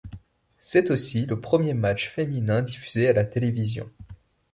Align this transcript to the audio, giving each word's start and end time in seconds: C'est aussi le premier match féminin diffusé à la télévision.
C'est 0.57 0.89
aussi 0.89 1.27
le 1.27 1.39
premier 1.39 1.75
match 1.75 2.09
féminin 2.09 2.63
diffusé 2.63 3.07
à 3.07 3.13
la 3.13 3.23
télévision. 3.23 3.87